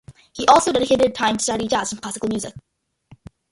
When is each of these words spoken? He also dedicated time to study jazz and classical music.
He 0.33 0.47
also 0.47 0.71
dedicated 0.73 1.13
time 1.13 1.37
to 1.37 1.43
study 1.43 1.67
jazz 1.67 1.91
and 1.93 2.01
classical 2.01 2.27
music. 2.27 2.55